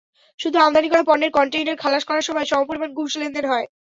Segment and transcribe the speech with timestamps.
[0.39, 3.67] শুধু আমদানি করা পণ্যের কনটেইনার খালাস করার সময় সমপরিমাণ ঘুষ লেনদেন হয়।